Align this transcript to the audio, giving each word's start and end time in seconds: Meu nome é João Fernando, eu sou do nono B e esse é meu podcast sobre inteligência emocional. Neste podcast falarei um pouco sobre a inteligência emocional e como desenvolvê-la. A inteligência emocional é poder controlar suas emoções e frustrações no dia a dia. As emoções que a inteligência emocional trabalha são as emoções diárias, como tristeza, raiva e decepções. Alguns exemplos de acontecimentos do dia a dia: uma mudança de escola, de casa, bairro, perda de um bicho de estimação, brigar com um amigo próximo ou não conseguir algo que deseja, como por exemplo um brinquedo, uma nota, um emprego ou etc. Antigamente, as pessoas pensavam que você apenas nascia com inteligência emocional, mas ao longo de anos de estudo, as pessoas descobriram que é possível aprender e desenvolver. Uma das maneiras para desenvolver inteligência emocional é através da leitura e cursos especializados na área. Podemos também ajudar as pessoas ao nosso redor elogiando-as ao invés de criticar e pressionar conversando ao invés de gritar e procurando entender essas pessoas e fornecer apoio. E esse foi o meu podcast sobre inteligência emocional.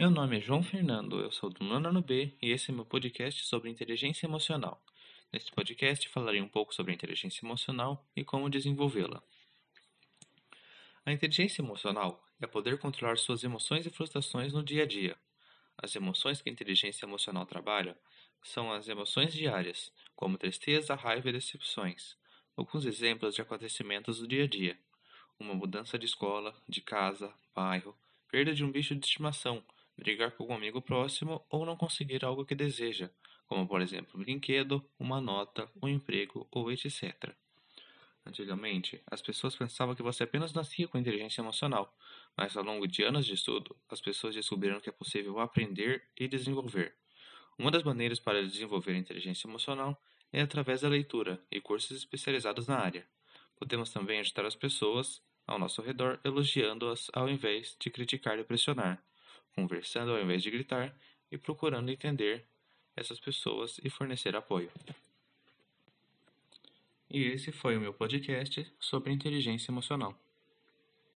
Meu 0.00 0.08
nome 0.08 0.38
é 0.38 0.40
João 0.40 0.62
Fernando, 0.62 1.20
eu 1.20 1.30
sou 1.30 1.50
do 1.50 1.62
nono 1.62 2.00
B 2.00 2.32
e 2.40 2.52
esse 2.52 2.70
é 2.70 2.74
meu 2.74 2.86
podcast 2.86 3.44
sobre 3.44 3.68
inteligência 3.68 4.24
emocional. 4.24 4.82
Neste 5.30 5.52
podcast 5.52 6.08
falarei 6.08 6.40
um 6.40 6.48
pouco 6.48 6.74
sobre 6.74 6.90
a 6.90 6.94
inteligência 6.94 7.44
emocional 7.44 8.02
e 8.16 8.24
como 8.24 8.48
desenvolvê-la. 8.48 9.22
A 11.04 11.12
inteligência 11.12 11.60
emocional 11.60 12.26
é 12.40 12.46
poder 12.46 12.78
controlar 12.78 13.18
suas 13.18 13.44
emoções 13.44 13.84
e 13.84 13.90
frustrações 13.90 14.54
no 14.54 14.62
dia 14.62 14.84
a 14.84 14.86
dia. 14.86 15.18
As 15.76 15.94
emoções 15.94 16.40
que 16.40 16.48
a 16.48 16.52
inteligência 16.52 17.04
emocional 17.04 17.44
trabalha 17.44 17.94
são 18.42 18.72
as 18.72 18.88
emoções 18.88 19.34
diárias, 19.34 19.92
como 20.16 20.38
tristeza, 20.38 20.94
raiva 20.94 21.28
e 21.28 21.32
decepções. 21.32 22.16
Alguns 22.56 22.86
exemplos 22.86 23.34
de 23.34 23.42
acontecimentos 23.42 24.18
do 24.18 24.26
dia 24.26 24.44
a 24.44 24.48
dia: 24.48 24.78
uma 25.38 25.52
mudança 25.52 25.98
de 25.98 26.06
escola, 26.06 26.56
de 26.66 26.80
casa, 26.80 27.30
bairro, 27.54 27.94
perda 28.30 28.54
de 28.54 28.64
um 28.64 28.72
bicho 28.72 28.94
de 28.94 29.04
estimação, 29.04 29.62
brigar 30.00 30.32
com 30.32 30.46
um 30.46 30.54
amigo 30.54 30.80
próximo 30.80 31.44
ou 31.50 31.66
não 31.66 31.76
conseguir 31.76 32.24
algo 32.24 32.44
que 32.44 32.54
deseja, 32.54 33.10
como 33.46 33.68
por 33.68 33.82
exemplo 33.82 34.18
um 34.18 34.22
brinquedo, 34.22 34.82
uma 34.98 35.20
nota, 35.20 35.70
um 35.80 35.86
emprego 35.86 36.48
ou 36.50 36.72
etc. 36.72 37.34
Antigamente, 38.24 39.02
as 39.10 39.20
pessoas 39.20 39.54
pensavam 39.54 39.94
que 39.94 40.02
você 40.02 40.24
apenas 40.24 40.54
nascia 40.54 40.88
com 40.88 40.98
inteligência 40.98 41.42
emocional, 41.42 41.94
mas 42.36 42.56
ao 42.56 42.64
longo 42.64 42.88
de 42.88 43.02
anos 43.02 43.26
de 43.26 43.34
estudo, 43.34 43.76
as 43.90 44.00
pessoas 44.00 44.34
descobriram 44.34 44.80
que 44.80 44.88
é 44.88 44.92
possível 44.92 45.38
aprender 45.38 46.02
e 46.18 46.26
desenvolver. 46.26 46.94
Uma 47.58 47.70
das 47.70 47.82
maneiras 47.82 48.18
para 48.18 48.42
desenvolver 48.42 48.96
inteligência 48.96 49.46
emocional 49.46 50.02
é 50.32 50.40
através 50.40 50.80
da 50.80 50.88
leitura 50.88 51.42
e 51.50 51.60
cursos 51.60 51.96
especializados 51.96 52.66
na 52.66 52.78
área. 52.78 53.06
Podemos 53.58 53.90
também 53.90 54.20
ajudar 54.20 54.46
as 54.46 54.56
pessoas 54.56 55.22
ao 55.46 55.58
nosso 55.58 55.82
redor 55.82 56.18
elogiando-as 56.24 57.10
ao 57.12 57.28
invés 57.28 57.76
de 57.78 57.90
criticar 57.90 58.38
e 58.38 58.44
pressionar 58.44 59.02
conversando 59.54 60.12
ao 60.12 60.20
invés 60.20 60.42
de 60.42 60.50
gritar 60.50 60.94
e 61.30 61.38
procurando 61.38 61.90
entender 61.90 62.44
essas 62.96 63.20
pessoas 63.20 63.80
e 63.82 63.90
fornecer 63.90 64.34
apoio. 64.36 64.70
E 67.08 67.24
esse 67.24 67.50
foi 67.50 67.76
o 67.76 67.80
meu 67.80 67.92
podcast 67.92 68.66
sobre 68.78 69.12
inteligência 69.12 69.70
emocional. 69.72 70.16